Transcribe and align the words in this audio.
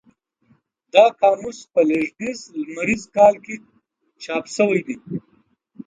دا 0.93 1.05
قاموس 1.19 1.59
په 1.73 1.81
لېږدیز 1.89 2.39
لمریز 2.61 3.03
کال 3.15 3.33
کې 3.45 3.55
چاپ 4.23 4.45
شوی 4.55 4.81
دی. 4.87 4.95